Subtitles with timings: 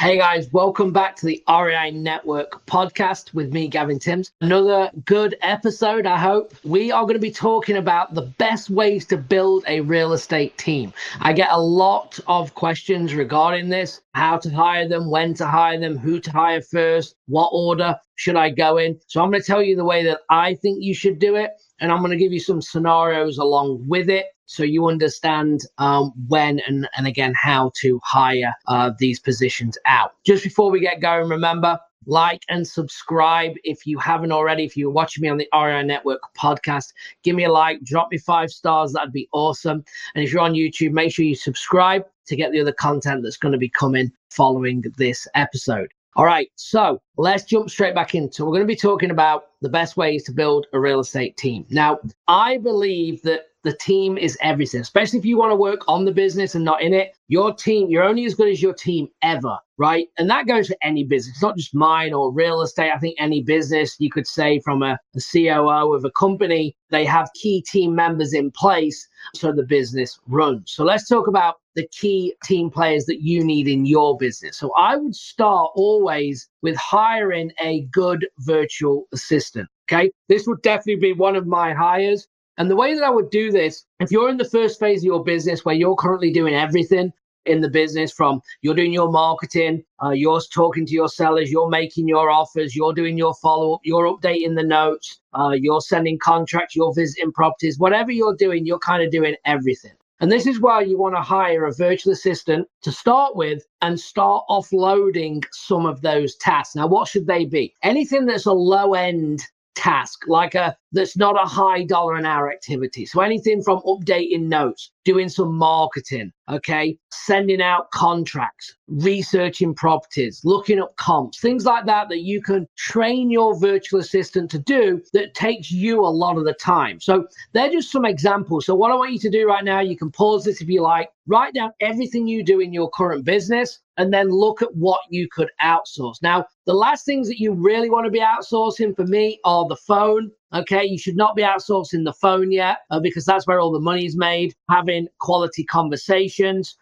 [0.00, 4.32] Hey guys, welcome back to the REI Network podcast with me, Gavin Timms.
[4.40, 6.54] Another good episode, I hope.
[6.64, 10.56] We are going to be talking about the best ways to build a real estate
[10.56, 10.94] team.
[11.20, 15.78] I get a lot of questions regarding this how to hire them, when to hire
[15.78, 18.98] them, who to hire first, what order should I go in.
[19.06, 21.50] So I'm going to tell you the way that I think you should do it,
[21.78, 26.12] and I'm going to give you some scenarios along with it so you understand um,
[26.26, 30.14] when and, and again how to hire uh, these positions out.
[30.26, 34.64] Just before we get going, remember like and subscribe if you haven't already.
[34.64, 36.92] If you're watching me on the REI Network podcast,
[37.22, 38.92] give me a like, drop me five stars.
[38.92, 39.84] That'd be awesome.
[40.16, 43.36] And if you're on YouTube, make sure you subscribe to get the other content that's
[43.36, 45.92] going to be coming following this episode.
[46.16, 48.44] All right, so let's jump straight back into.
[48.44, 51.64] We're going to be talking about the best ways to build a real estate team.
[51.70, 56.04] Now, I believe that the team is everything, especially if you want to work on
[56.04, 57.12] the business and not in it.
[57.28, 60.06] Your team, you're only as good as your team ever, right?
[60.18, 62.90] And that goes for any business, it's not just mine or real estate.
[62.94, 67.04] I think any business, you could say from a, a COO of a company, they
[67.04, 70.72] have key team members in place so the business runs.
[70.72, 74.58] So let's talk about the key team players that you need in your business.
[74.58, 79.68] So I would start always with hiring a good virtual assistant.
[79.90, 80.10] Okay.
[80.28, 82.26] This would definitely be one of my hires.
[82.60, 85.06] And the way that I would do this, if you're in the first phase of
[85.06, 87.10] your business where you're currently doing everything
[87.46, 91.70] in the business from you're doing your marketing, uh, you're talking to your sellers, you're
[91.70, 96.18] making your offers, you're doing your follow up, you're updating the notes, uh, you're sending
[96.18, 99.94] contracts, you're visiting properties, whatever you're doing, you're kind of doing everything.
[100.20, 103.98] And this is why you want to hire a virtual assistant to start with and
[103.98, 106.76] start offloading some of those tasks.
[106.76, 107.72] Now, what should they be?
[107.82, 109.40] Anything that's a low end
[109.74, 113.06] task, like a that's not a high dollar an hour activity.
[113.06, 120.80] So anything from updating notes, doing some marketing, okay, sending out contracts, researching properties, looking
[120.80, 125.34] up comps, things like that that you can train your virtual assistant to do that
[125.34, 127.00] takes you a lot of the time.
[127.00, 128.66] So they're just some examples.
[128.66, 130.82] So what I want you to do right now, you can pause this if you
[130.82, 135.00] like, write down everything you do in your current business and then look at what
[135.10, 136.16] you could outsource.
[136.22, 139.76] Now, the last things that you really want to be outsourcing for me are the
[139.76, 143.70] phone, Okay, you should not be outsourcing the phone yet uh, because that's where all
[143.70, 144.54] the money is made.
[144.68, 146.76] Having quality conversations.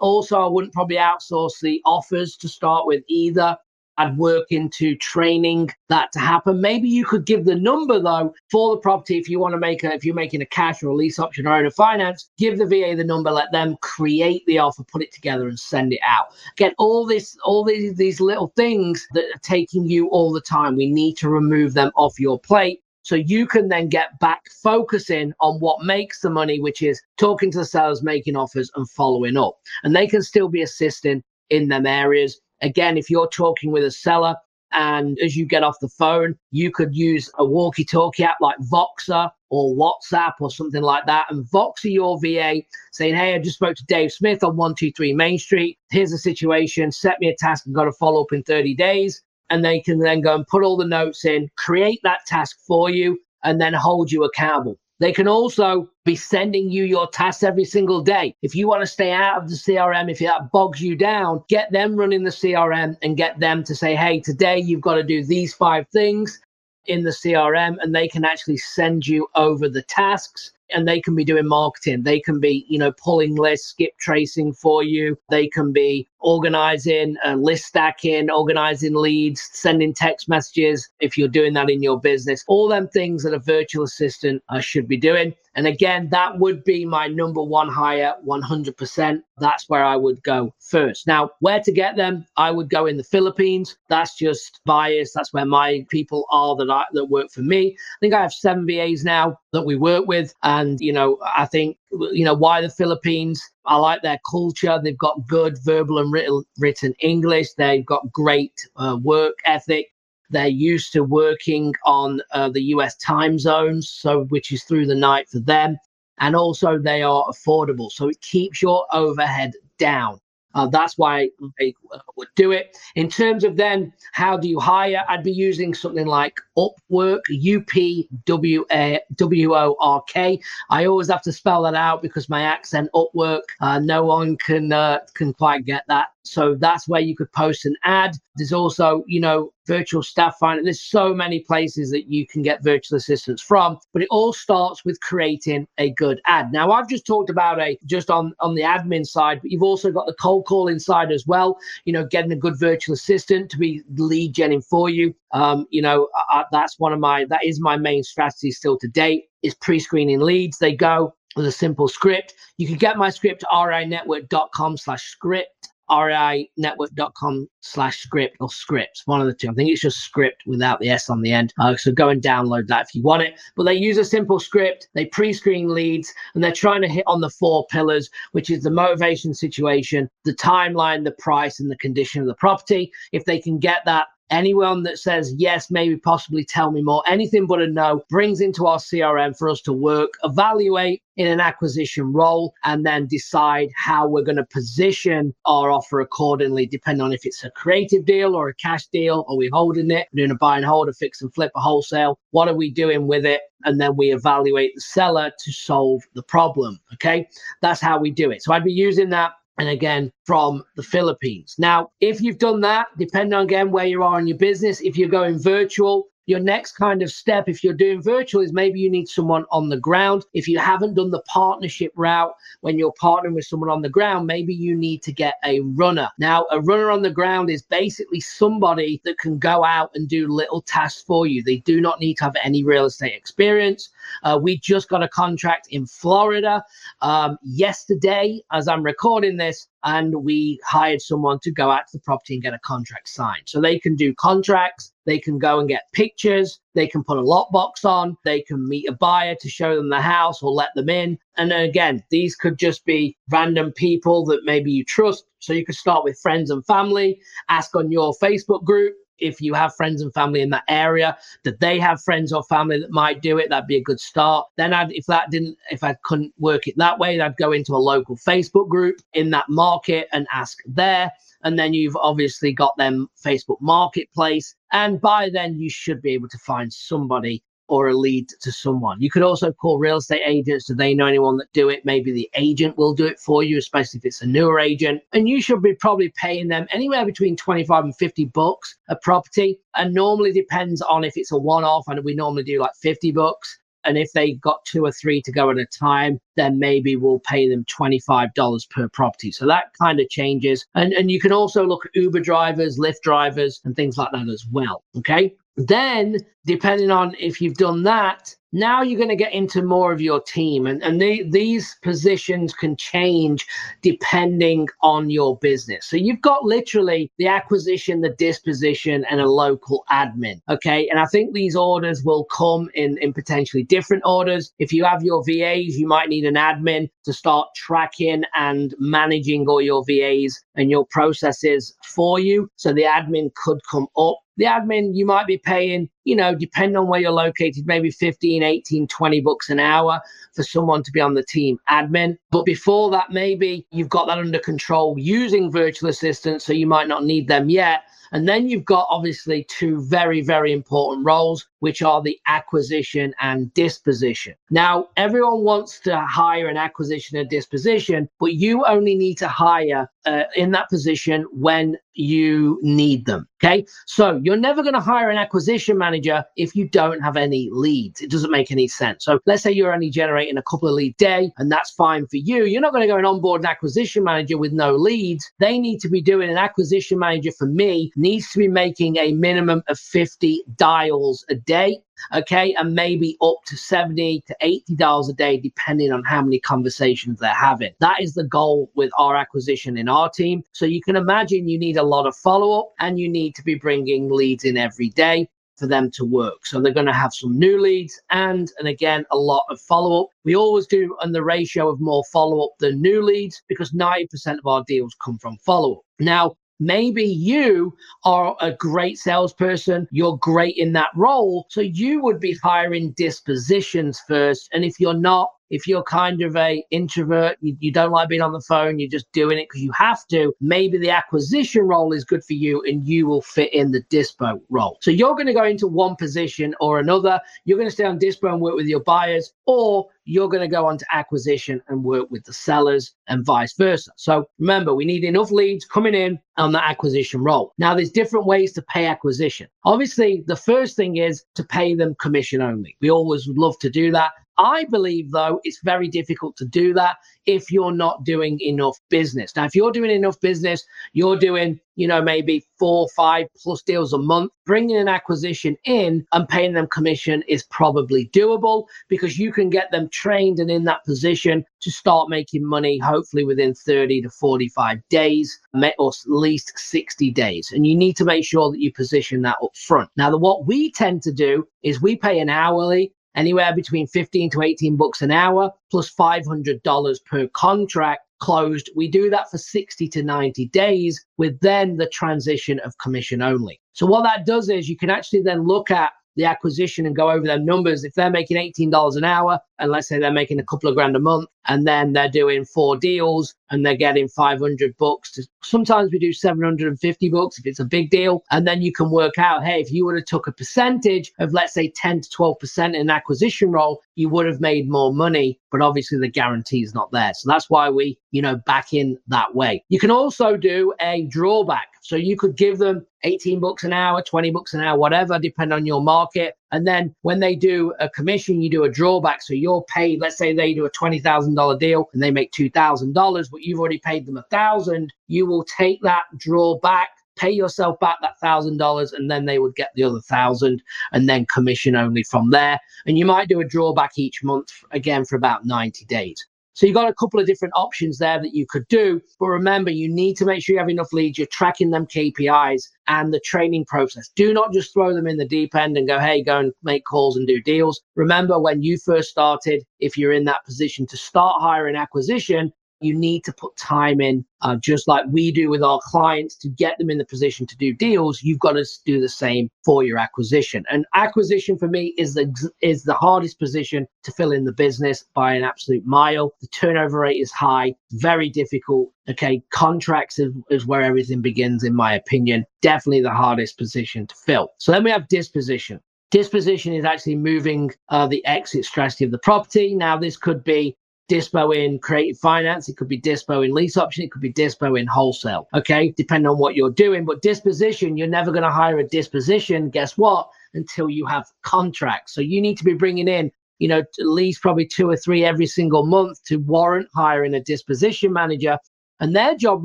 [0.00, 3.56] Also, I wouldn't probably outsource the offers to start with either.
[3.98, 6.60] I'd work into training that to happen.
[6.60, 9.84] Maybe you could give the number though for the property if you want to make
[9.84, 12.66] a if you're making a cash or a lease option or owner finance, give the
[12.66, 16.28] VA the number, let them create the offer, put it together and send it out.
[16.56, 20.74] Get all this all these these little things that are taking you all the time.
[20.74, 25.32] We need to remove them off your plate so you can then get back focusing
[25.40, 29.36] on what makes the money, which is talking to the sellers, making offers, and following
[29.36, 29.58] up.
[29.82, 32.40] And they can still be assisting in them areas.
[32.60, 34.36] Again, if you're talking with a seller
[34.70, 38.56] and as you get off the phone, you could use a walkie talkie app like
[38.72, 42.62] Voxer or WhatsApp or something like that and Voxer your VA
[42.92, 45.78] saying, Hey, I just spoke to Dave Smith on 123 Main Street.
[45.90, 46.90] Here's the situation.
[46.90, 49.98] Set me a task and got to follow up in 30 days and they can
[49.98, 53.74] then go and put all the notes in, create that task for you, and then
[53.74, 54.78] hold you accountable.
[54.98, 58.34] They can also be sending you your tasks every single day.
[58.40, 61.70] If you want to stay out of the CRM, if that bogs you down, get
[61.70, 65.22] them running the CRM and get them to say, hey, today you've got to do
[65.22, 66.40] these five things
[66.86, 71.14] in the CRM, and they can actually send you over the tasks and they can
[71.14, 72.02] be doing marketing.
[72.02, 75.16] They can be, you know, pulling lists, skip tracing for you.
[75.30, 81.52] They can be organizing, uh, list stacking, organizing leads, sending text messages if you're doing
[81.54, 82.44] that in your business.
[82.48, 85.34] All them things that a virtual assistant uh, should be doing.
[85.54, 89.22] And again, that would be my number one hire 100%.
[89.38, 91.06] That's where I would go first.
[91.06, 92.24] Now, where to get them?
[92.36, 93.76] I would go in the Philippines.
[93.88, 95.12] That's just bias.
[95.12, 97.76] That's where my people are that, I, that work for me.
[97.76, 100.32] I think I have seven VAs now that we work with.
[100.42, 103.42] And, you know, I think, you know, why the Philippines?
[103.66, 104.80] I like their culture.
[104.82, 107.52] They've got good verbal and written, written English.
[107.52, 109.86] They've got great uh, work ethic.
[110.30, 114.94] They're used to working on uh, the US time zones, so which is through the
[114.94, 115.76] night for them.
[116.18, 117.90] And also, they are affordable.
[117.90, 120.20] So it keeps your overhead down.
[120.54, 121.74] Uh, that's why I
[122.16, 122.76] would do it.
[122.94, 127.60] In terms of then how do you hire, I'd be using something like Upwork, U
[127.60, 130.40] P W A W O R K.
[130.70, 134.72] I always have to spell that out because my accent Upwork, uh, no one can
[134.72, 136.11] uh, can quite get that.
[136.24, 138.16] So that's where you could post an ad.
[138.36, 140.62] There's also, you know, virtual staff finder.
[140.62, 144.84] There's so many places that you can get virtual assistants from, but it all starts
[144.84, 146.52] with creating a good ad.
[146.52, 149.90] Now, I've just talked about a just on on the admin side, but you've also
[149.90, 151.58] got the cold call inside as well.
[151.84, 155.14] You know, getting a good virtual assistant to be lead genning for you.
[155.32, 158.88] Um, you know, I, that's one of my that is my main strategy still to
[158.88, 160.58] date is pre-screening leads.
[160.58, 162.34] They go with a simple script.
[162.58, 169.26] You can get my script reinetwork.com slash script reinetwork.com slash script or scripts, one of
[169.26, 169.50] the two.
[169.50, 171.52] I think it's just script without the S on the end.
[171.60, 173.38] Uh, so go and download that if you want it.
[173.56, 177.04] But they use a simple script, they pre screen leads, and they're trying to hit
[177.06, 181.76] on the four pillars, which is the motivation situation, the timeline, the price, and the
[181.76, 182.90] condition of the property.
[183.12, 187.46] If they can get that Anyone that says yes, maybe possibly tell me more, anything
[187.46, 192.12] but a no, brings into our CRM for us to work, evaluate in an acquisition
[192.12, 197.26] role, and then decide how we're going to position our offer accordingly, depending on if
[197.26, 199.26] it's a creative deal or a cash deal.
[199.28, 200.08] Are we holding it?
[200.12, 202.18] We're doing a buy and hold, a fix and flip, a wholesale.
[202.30, 203.42] What are we doing with it?
[203.64, 206.80] And then we evaluate the seller to solve the problem.
[206.94, 207.28] Okay.
[207.60, 208.42] That's how we do it.
[208.42, 211.54] So I'd be using that and again from the Philippines.
[211.58, 214.96] Now, if you've done that, depending on again where you are in your business, if
[214.96, 218.90] you're going virtual, your next kind of step, if you're doing virtual, is maybe you
[218.90, 220.24] need someone on the ground.
[220.34, 224.26] If you haven't done the partnership route when you're partnering with someone on the ground,
[224.26, 226.08] maybe you need to get a runner.
[226.18, 230.28] Now, a runner on the ground is basically somebody that can go out and do
[230.28, 231.42] little tasks for you.
[231.42, 233.90] They do not need to have any real estate experience.
[234.22, 236.64] Uh, we just got a contract in Florida
[237.00, 242.02] um, yesterday as I'm recording this and we hired someone to go out to the
[242.02, 243.42] property and get a contract signed.
[243.46, 247.22] So they can do contracts, they can go and get pictures, they can put a
[247.22, 250.88] lockbox on, they can meet a buyer to show them the house or let them
[250.88, 251.18] in.
[251.36, 255.24] And then again, these could just be random people that maybe you trust.
[255.40, 259.54] So you could start with friends and family, ask on your Facebook group, if you
[259.54, 263.22] have friends and family in that area, that they have friends or family that might
[263.22, 264.46] do it, that'd be a good start.
[264.56, 267.74] Then I'd, if that didn't, if I couldn't work it that way, I'd go into
[267.74, 271.10] a local Facebook group in that market and ask there.
[271.44, 274.54] And then you've obviously got them Facebook marketplace.
[274.72, 277.42] And by then you should be able to find somebody
[277.72, 279.00] or a lead to someone.
[279.00, 280.66] You could also call real estate agents.
[280.66, 281.86] Do they know anyone that do it?
[281.86, 285.00] Maybe the agent will do it for you, especially if it's a newer agent.
[285.14, 289.58] And you should be probably paying them anywhere between 25 and 50 bucks a property.
[289.74, 293.10] And normally depends on if it's a one off, and we normally do like 50
[293.12, 293.58] bucks.
[293.84, 297.20] And if they got two or three to go at a time, then maybe we'll
[297.20, 299.32] pay them $25 per property.
[299.32, 300.66] So that kind of changes.
[300.74, 304.28] And, and you can also look at Uber drivers, Lyft drivers, and things like that
[304.28, 304.84] as well.
[304.98, 305.34] Okay.
[305.56, 306.16] Then,
[306.46, 310.20] depending on if you've done that, now you're going to get into more of your
[310.20, 313.46] team and, and they, these positions can change
[313.80, 315.86] depending on your business.
[315.86, 320.88] So you've got literally the acquisition the disposition and a local admin okay?
[320.88, 324.52] And i think these orders will come in in potentially different orders.
[324.58, 329.48] If you have your vas you might need an admin to start tracking and managing
[329.48, 332.48] all your vas and your processes for you.
[332.56, 336.76] So the admin could come up the admin you might be paying you know depending
[336.76, 340.00] on where you're located maybe 15 18 20 bucks an hour
[340.34, 344.18] for someone to be on the team admin but before that maybe you've got that
[344.18, 348.66] under control using virtual assistants so you might not need them yet and then you've
[348.66, 354.34] got obviously two very, very important roles, which are the acquisition and disposition.
[354.50, 359.90] Now, everyone wants to hire an acquisition and disposition, but you only need to hire
[360.04, 363.28] uh, in that position when you need them.
[363.42, 363.64] Okay.
[363.86, 368.00] So you're never going to hire an acquisition manager if you don't have any leads.
[368.00, 369.04] It doesn't make any sense.
[369.04, 372.16] So let's say you're only generating a couple of lead day and that's fine for
[372.16, 372.44] you.
[372.44, 375.30] You're not going to go and onboard an acquisition manager with no leads.
[375.38, 379.12] They need to be doing an acquisition manager for me needs to be making a
[379.12, 381.78] minimum of 50 dials a day
[382.14, 386.38] okay, and maybe up to 70 to 80 dollars a day, depending on how many
[386.38, 387.72] conversations they're having.
[387.80, 390.42] That is the goal with our acquisition in our team.
[390.52, 393.42] So you can imagine you need a lot of follow up and you need to
[393.42, 396.44] be bringing leads in every day for them to work.
[396.44, 400.02] So they're going to have some new leads and, and again, a lot of follow
[400.02, 400.08] up.
[400.24, 404.38] We always do on the ratio of more follow up than new leads because 90%
[404.38, 405.82] of our deals come from follow up.
[406.00, 411.46] Now, Maybe you are a great salesperson, you're great in that role.
[411.50, 414.48] So you would be hiring dispositions first.
[414.52, 418.22] And if you're not, if you're kind of a introvert, you, you don't like being
[418.22, 421.92] on the phone, you're just doing it because you have to, maybe the acquisition role
[421.92, 424.78] is good for you and you will fit in the dispo role.
[424.80, 427.20] So you're going to go into one position or another.
[427.44, 430.48] You're going to stay on dispo and work with your buyers, or you're going to
[430.48, 433.92] go on to acquisition and work with the sellers and vice versa.
[433.96, 437.52] So remember, we need enough leads coming in on the acquisition role.
[437.58, 439.48] Now, there's different ways to pay acquisition.
[439.64, 442.74] Obviously, the first thing is to pay them commission only.
[442.80, 444.12] We always love to do that.
[444.38, 446.96] I believe, though, it's very difficult to do that
[447.26, 449.34] if you're not doing enough business.
[449.36, 453.92] Now, if you're doing enough business, you're doing, you know, maybe four, five plus deals
[453.92, 459.32] a month, bringing an acquisition in and paying them commission is probably doable because you
[459.32, 464.02] can get them trained and in that position to start making money, hopefully within 30
[464.02, 465.38] to 45 days,
[465.78, 467.52] or at least 60 days.
[467.52, 469.90] And you need to make sure that you position that up front.
[469.96, 474.30] Now, the, what we tend to do is we pay an hourly anywhere between 15
[474.30, 478.70] to 18 bucks an hour plus $500 per contract closed.
[478.76, 483.60] We do that for 60 to 90 days with then the transition of commission only.
[483.72, 487.10] So what that does is you can actually then look at the acquisition and go
[487.10, 487.84] over their numbers.
[487.84, 490.96] If they're making $18 an hour, and let's say they're making a couple of grand
[490.96, 495.12] a month, and then they're doing four deals and they're getting 500 bucks.
[495.12, 498.24] To, sometimes we do 750 bucks if it's a big deal.
[498.30, 501.32] And then you can work out, hey, if you would have took a percentage of,
[501.32, 505.38] let's say, 10 to 12% in acquisition role, you would have made more money.
[505.50, 507.12] But obviously the guarantee is not there.
[507.14, 509.64] So that's why we, you know, back in that way.
[509.68, 511.68] You can also do a drawback.
[511.82, 515.56] So you could give them 18 bucks an hour, 20 bucks an hour, whatever, depending
[515.56, 516.34] on your market.
[516.52, 519.22] And then when they do a commission, you do a drawback.
[519.22, 523.40] So you're paid, let's say they do a $20,000 deal and they make $2,000, but
[523.40, 524.92] you've already paid them a thousand.
[525.08, 529.54] You will take that drawback pay yourself back that thousand dollars and then they would
[529.54, 533.44] get the other thousand and then commission only from there and you might do a
[533.44, 537.54] drawback each month again for about 90 days so you've got a couple of different
[537.56, 539.00] options there that you could do.
[539.18, 542.62] But remember, you need to make sure you have enough leads, you're tracking them KPIs
[542.88, 544.10] and the training process.
[544.14, 546.84] Do not just throw them in the deep end and go, hey, go and make
[546.84, 547.80] calls and do deals.
[547.94, 552.94] Remember, when you first started, if you're in that position to start hiring acquisition, you
[552.98, 556.78] need to put time in, uh, just like we do with our clients to get
[556.78, 558.22] them in the position to do deals.
[558.22, 560.64] You've got to do the same for your acquisition.
[560.70, 565.04] And acquisition for me is the is the hardest position to fill in the business
[565.14, 566.32] by an absolute mile.
[566.40, 568.90] The turnover rate is high, very difficult.
[569.10, 572.44] Okay, contracts is, is where everything begins, in my opinion.
[572.60, 574.50] Definitely the hardest position to fill.
[574.58, 575.80] So then we have disposition.
[576.12, 579.74] Disposition is actually moving uh, the exit strategy of the property.
[579.74, 580.76] Now, this could be
[581.10, 584.78] dispo in creative finance, it could be dispo in lease option, it could be dispo
[584.78, 585.48] in wholesale.
[585.54, 587.04] Okay, depending on what you're doing.
[587.04, 589.70] But disposition, you're never going to hire a disposition.
[589.70, 590.28] Guess what?
[590.54, 592.14] Until you have contracts.
[592.14, 593.30] So you need to be bringing in
[593.62, 597.40] you know, at least probably two or three every single month to warrant hiring a
[597.40, 598.58] disposition manager.
[598.98, 599.64] And their job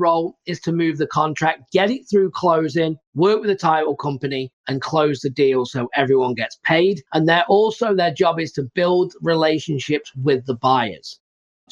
[0.00, 4.52] role is to move the contract, get it through closing, work with the title company
[4.68, 7.02] and close the deal so everyone gets paid.
[7.12, 11.18] And they're also their job is to build relationships with the buyers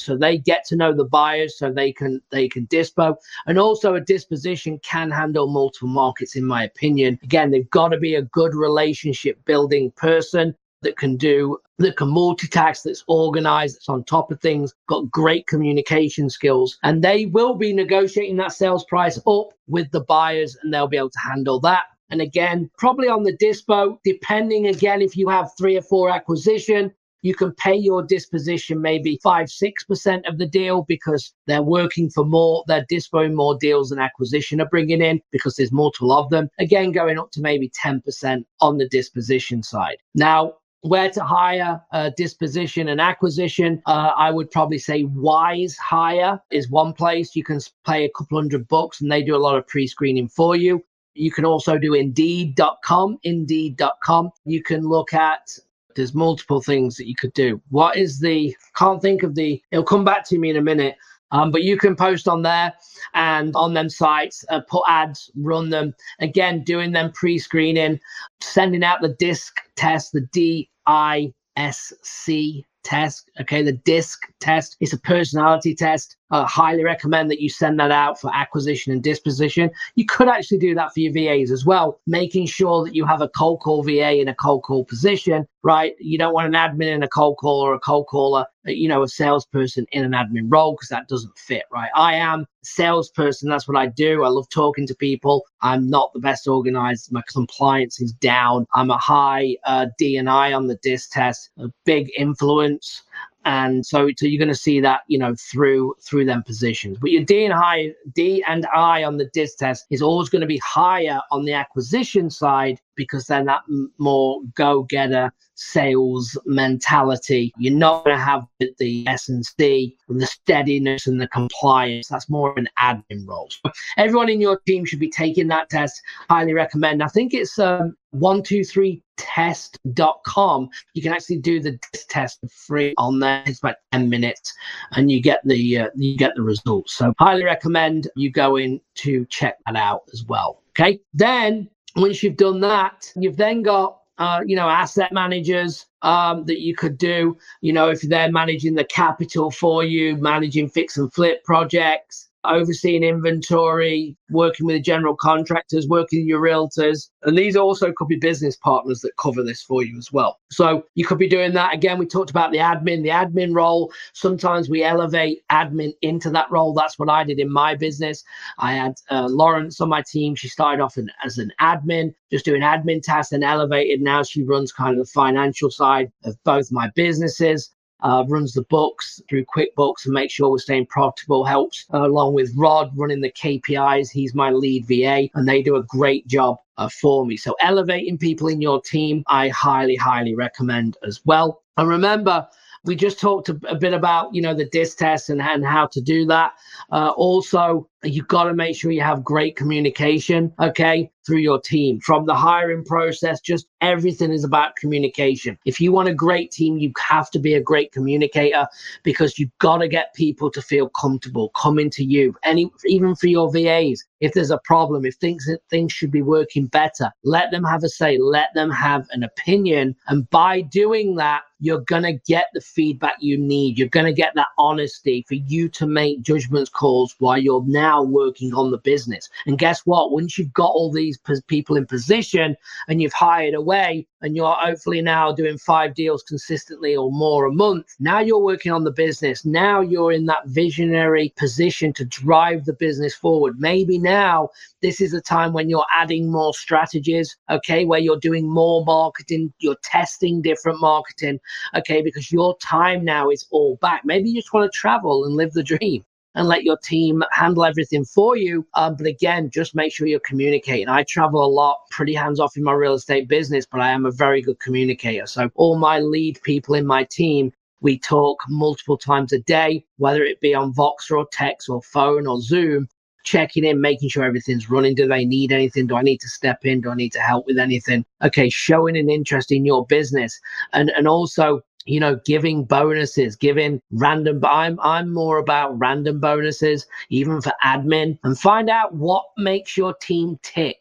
[0.01, 3.17] so they get to know the buyers so they can they can dispo.
[3.47, 7.19] And also a disposition can handle multiple markets in my opinion.
[7.23, 12.09] Again they've got to be a good relationship building person that can do that can
[12.09, 16.79] multitask that's organized that's on top of things got great communication skills.
[16.83, 20.97] And they will be negotiating that sales price up with the buyers and they'll be
[20.97, 21.85] able to handle that.
[22.11, 26.93] And again, probably on the dispo, depending again if you have three or four acquisition,
[27.23, 32.11] you can pay your disposition maybe five, six percent of the deal because they're working
[32.11, 36.31] for more, they're dispoing more deals than acquisition are bringing in because there's multiple of
[36.31, 36.49] them.
[36.59, 39.97] Again, going up to maybe 10% on the disposition side.
[40.15, 46.71] Now, where to hire uh, disposition and acquisition uh, i would probably say WizeHire is
[46.71, 49.67] one place you can pay a couple hundred bucks and they do a lot of
[49.67, 55.59] pre-screening for you you can also do indeed.com indeed.com you can look at
[55.97, 57.61] there's multiple things that you could do.
[57.71, 60.97] What is the, can't think of the, it'll come back to me in a minute.
[61.33, 62.73] Um, but you can post on there
[63.15, 65.93] and on them sites, uh, put ads, run them.
[66.21, 67.99] Again, doing them pre screening,
[68.41, 73.29] sending out the disc test, the D I S C test.
[73.41, 74.77] Okay, the disc test.
[74.79, 76.17] It's a personality test.
[76.31, 79.71] I highly recommend that you send that out for acquisition and disposition.
[79.95, 83.21] You could actually do that for your VAs as well, making sure that you have
[83.21, 85.95] a cold call VA in a cold call position, right?
[86.01, 89.03] You don't want an admin in a cold call or a cold caller, you know,
[89.03, 91.91] a salesperson in an admin role because that doesn't fit, right?
[91.95, 93.49] I am a salesperson.
[93.49, 94.25] That's what I do.
[94.25, 95.45] I love talking to people.
[95.61, 97.13] I'm not the best organized.
[97.13, 98.67] My compliance is down.
[98.75, 103.03] I'm a high uh, DNI on the disc test, a big influence
[103.47, 106.99] and so, so you're going to see that, you know, through through them positions.
[107.01, 110.41] But your D and high D and I on the DIS test is always going
[110.41, 113.63] to be higher on the acquisition side because then that
[113.99, 117.53] more go-getter sales mentality.
[117.59, 118.47] You're not going to have
[118.79, 122.09] the S and C and the steadiness and the compliance.
[122.09, 123.49] That's more of an admin role.
[123.51, 126.01] So everyone in your team should be taking that test.
[126.31, 127.03] Highly recommend.
[127.03, 132.49] I think it's um, one two three test.com you can actually do the test for
[132.49, 134.53] free on there it's about 10 minutes
[134.93, 138.81] and you get the uh, you get the results so highly recommend you go in
[138.95, 144.01] to check that out as well okay then once you've done that you've then got
[144.19, 148.75] uh, you know asset managers um, that you could do you know if they're managing
[148.75, 155.17] the capital for you managing fix and flip projects overseeing inventory, working with the general
[155.17, 157.11] contractors, working with your realtors.
[157.23, 160.39] And these also could be business partners that cover this for you as well.
[160.51, 161.75] So you could be doing that.
[161.75, 163.93] Again, we talked about the admin, the admin role.
[164.13, 166.73] Sometimes we elevate admin into that role.
[166.73, 168.25] That's what I did in my business.
[168.59, 170.35] I had uh, Lauren on my team.
[170.35, 174.01] She started off in, as an admin, just doing admin tasks and elevated.
[174.01, 178.63] Now she runs kind of the financial side of both my businesses uh, runs the
[178.63, 181.45] books through QuickBooks and makes sure we're staying profitable.
[181.45, 184.11] Helps uh, along with Rod running the KPIs.
[184.11, 187.37] He's my lead VA, and they do a great job uh, for me.
[187.37, 191.63] So elevating people in your team, I highly, highly recommend as well.
[191.77, 192.47] And remember,
[192.85, 196.01] we just talked a, bit about you know the disc test and, and how to
[196.01, 196.53] do that.
[196.93, 202.01] Uh, also, you've got to make sure you have great communication, okay, through your team.
[202.01, 205.59] From the hiring process, just everything is about communication.
[205.65, 208.67] If you want a great team, you have to be a great communicator
[209.03, 212.35] because you've got to get people to feel comfortable coming to you.
[212.45, 216.67] Any even for your VAs, if there's a problem, if things things should be working
[216.67, 221.43] better, let them have a say, let them have an opinion, and by doing that,
[221.61, 223.79] you're going to get the feedback you need.
[223.79, 228.03] You're going to get that honesty for you to make judgments calls while you're now
[228.03, 229.29] working on the business.
[229.47, 230.13] And guess what?
[230.13, 231.16] Once you've got all these
[231.47, 232.57] people in position
[232.89, 237.53] and you've hired away, and you're hopefully now doing five deals consistently or more a
[237.53, 239.45] month, now you're working on the business.
[239.45, 243.57] Now you're in that visionary position to drive the business forward.
[243.59, 244.49] Maybe now
[244.83, 249.53] this is a time when you're adding more strategies, okay, where you're doing more marketing,
[249.59, 251.39] you're testing different marketing,
[251.77, 254.03] okay, because your time now is all back.
[254.05, 256.05] Maybe you just want to travel and live the dream
[256.37, 258.65] and let your team handle everything for you.
[258.75, 260.89] Um, but again, just make sure you're communicating.
[260.89, 264.07] I travel a lot, pretty hands off in my real estate business, but I am
[264.07, 265.27] a very good communicator.
[265.27, 270.23] So all my lead people in my team, we talk multiple times a day, whether
[270.23, 272.87] it be on Voxer or text or phone or Zoom,
[273.25, 274.95] checking in, making sure everything's running.
[274.95, 275.87] Do they need anything?
[275.87, 276.81] Do I need to step in?
[276.83, 278.05] Do I need to help with anything?
[278.23, 280.39] Okay, showing an interest in your business
[280.73, 284.41] and and also you know, giving bonuses, giving random.
[284.45, 289.95] I'm I'm more about random bonuses, even for admin, and find out what makes your
[289.95, 290.79] team tick.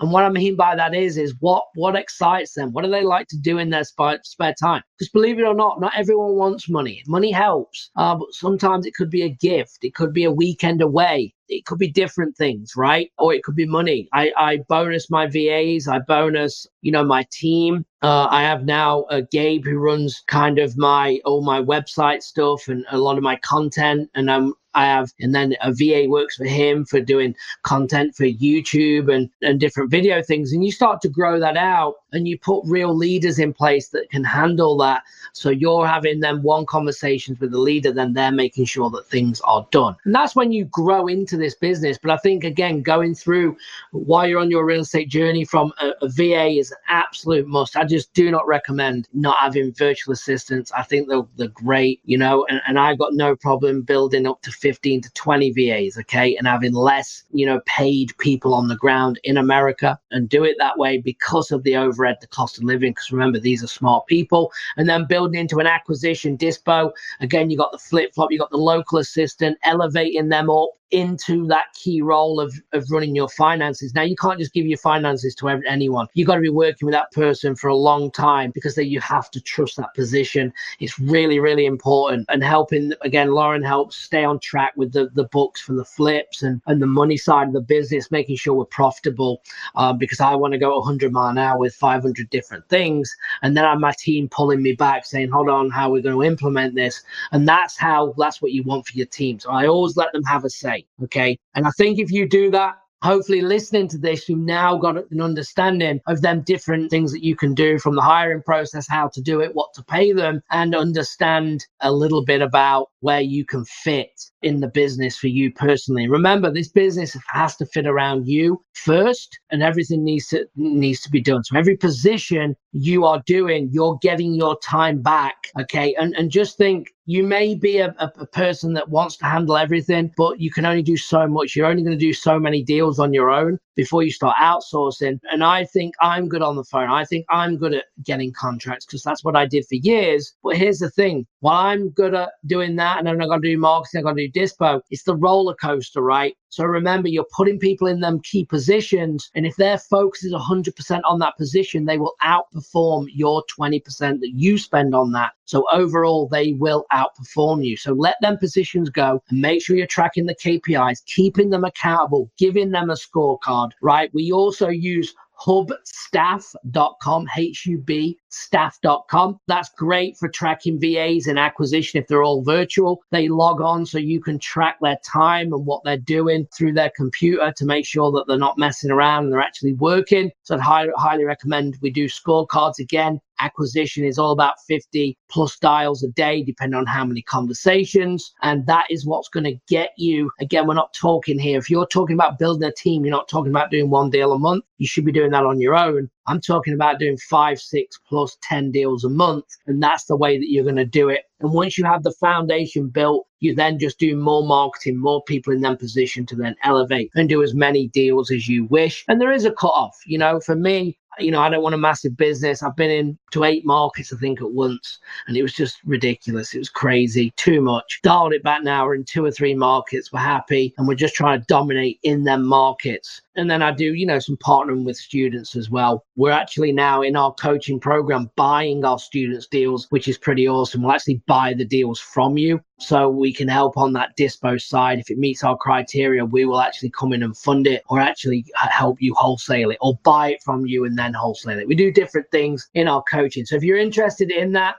[0.00, 2.72] And what I mean by that is, is what what excites them.
[2.72, 4.82] What do they like to do in their spare, spare time?
[4.98, 7.02] Because believe it or not, not everyone wants money.
[7.06, 9.78] Money helps, uh, but sometimes it could be a gift.
[9.82, 11.34] It could be a weekend away.
[11.48, 13.10] It could be different things, right?
[13.18, 14.08] Or it could be money.
[14.12, 15.88] I, I bonus my VAs.
[15.88, 17.84] I bonus, you know, my team.
[18.02, 22.68] Uh, I have now uh, Gabe who runs kind of my all my website stuff
[22.68, 26.36] and a lot of my content, and I'm I have, and then a VA works
[26.36, 30.52] for him for doing content for YouTube and, and different video things.
[30.52, 34.10] And you start to grow that out and you put real leaders in place that
[34.10, 35.02] can handle that.
[35.32, 39.40] So you're having them one conversations with the leader, then they're making sure that things
[39.42, 39.96] are done.
[40.04, 41.98] And that's when you grow into this business.
[42.00, 43.56] But I think, again, going through
[43.90, 47.76] while you're on your real estate journey from a, a VA is an absolute must.
[47.76, 50.70] I just do not recommend not having virtual assistants.
[50.72, 54.42] I think they're, they're great, you know, and, and I've got no problem building up
[54.42, 58.76] to 15 to 20 VAs, okay, and having less, you know, paid people on the
[58.76, 62.64] ground in America and do it that way because of the overhead, the cost of
[62.64, 62.92] living.
[62.92, 64.52] Because remember, these are smart people.
[64.76, 68.50] And then building into an acquisition dispo, again, you got the flip flop, you got
[68.50, 73.92] the local assistant, elevating them up into that key role of, of running your finances.
[73.94, 76.06] Now, you can't just give your finances to anyone.
[76.14, 79.00] You've got to be working with that person for a long time because then you
[79.00, 80.52] have to trust that position.
[80.78, 82.26] It's really, really important.
[82.28, 86.44] And helping, again, Lauren helps stay on track with the, the books for the flips
[86.44, 89.42] and, and the money side of the business, making sure we're profitable
[89.74, 93.12] um, because I want to go 100 mile an hour with 500 different things.
[93.42, 96.02] And then I have my team pulling me back saying, hold on, how are we
[96.02, 97.02] going to implement this?
[97.32, 99.40] And that's how, that's what you want for your team.
[99.40, 100.83] So I always let them have a say.
[101.02, 101.38] Okay.
[101.54, 105.20] And I think if you do that, hopefully listening to this, you've now got an
[105.20, 109.20] understanding of them different things that you can do from the hiring process, how to
[109.20, 113.64] do it, what to pay them, and understand a little bit about where you can
[113.66, 116.08] fit in the business for you personally.
[116.08, 121.10] Remember, this business has to fit around you first, and everything needs to needs to
[121.10, 121.42] be done.
[121.44, 125.48] So every position you are doing, you're getting your time back.
[125.60, 125.94] Okay.
[125.98, 130.10] And and just think you may be a, a, person that wants to handle everything,
[130.16, 131.54] but you can only do so much.
[131.54, 135.20] You're only going to do so many deals on your own before you start outsourcing.
[135.30, 136.88] And I think I'm good on the phone.
[136.88, 140.34] I think I'm good at getting contracts because that's what I did for years.
[140.42, 143.48] But here's the thing while I'm good at doing that and I'm not going to
[143.48, 146.36] do marketing, I'm going to do dispo, it's the roller coaster, right?
[146.48, 149.30] So remember, you're putting people in them key positions.
[149.34, 153.82] And if their focus is 100% on that position, they will outperform your 20%
[154.20, 155.32] that you spend on that.
[155.46, 157.76] So overall, they will outperform you.
[157.76, 162.30] So let them positions go and make sure you're tracking the KPIs, keeping them accountable,
[162.38, 164.10] giving them a scorecard, right?
[164.14, 165.14] We also use
[165.44, 169.38] hubstaff.com, H-U-B staff.com.
[169.46, 173.02] That's great for tracking VAs and acquisition if they're all virtual.
[173.10, 176.90] They log on so you can track their time and what they're doing through their
[176.96, 180.30] computer to make sure that they're not messing around and they're actually working.
[180.42, 185.58] So I'd highly, highly recommend we do scorecards again acquisition is all about 50 plus
[185.58, 188.32] dials a day, depending on how many conversations.
[188.42, 190.30] And that is what's going to get you.
[190.40, 191.58] Again, we're not talking here.
[191.58, 194.38] If you're talking about building a team, you're not talking about doing one deal a
[194.38, 194.64] month.
[194.78, 196.10] You should be doing that on your own.
[196.26, 199.44] I'm talking about doing five, six plus 10 deals a month.
[199.66, 201.24] And that's the way that you're going to do it.
[201.40, 205.52] And once you have the foundation built, you then just do more marketing, more people
[205.52, 209.04] in that position to then elevate and do as many deals as you wish.
[209.06, 209.96] And there is a cutoff.
[210.06, 212.62] You know, for me, you know, I don't want a massive business.
[212.62, 216.54] I've been in to eight markets, I think, at once, and it was just ridiculous.
[216.54, 218.00] It was crazy, too much.
[218.02, 218.84] Dialed it back now.
[218.84, 220.12] We're in two or three markets.
[220.12, 223.22] We're happy, and we're just trying to dominate in them markets.
[223.36, 226.04] And then I do, you know, some partnering with students as well.
[226.14, 230.82] We're actually now in our coaching program buying our students deals, which is pretty awesome.
[230.82, 234.98] We'll actually buy the deals from you so we can help on that dispo side.
[235.00, 238.44] If it meets our criteria, we will actually come in and fund it or actually
[238.54, 241.66] help you wholesale it or buy it from you and then wholesale it.
[241.66, 243.46] We do different things in our coaching.
[243.46, 244.76] So if you're interested in that,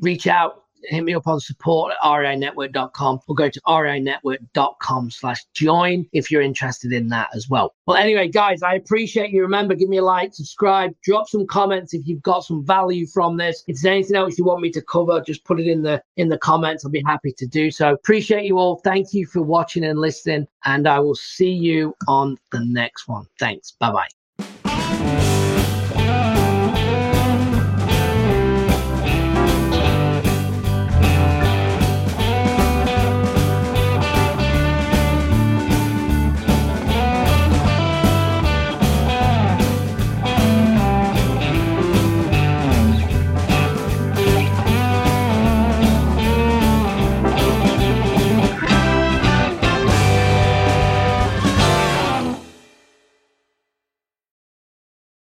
[0.00, 6.06] reach out hit me up on support at reinetwork.com or go to reinetwork.com slash join
[6.12, 7.74] if you're interested in that as well.
[7.86, 9.42] Well, anyway, guys, I appreciate you.
[9.42, 13.36] Remember, give me a like, subscribe, drop some comments if you've got some value from
[13.36, 13.64] this.
[13.66, 16.28] If there's anything else you want me to cover, just put it in the in
[16.28, 16.84] the comments.
[16.84, 17.92] I'll be happy to do so.
[17.92, 18.80] Appreciate you all.
[18.84, 23.26] Thank you for watching and listening, and I will see you on the next one.
[23.38, 23.72] Thanks.
[23.72, 24.17] Bye bye.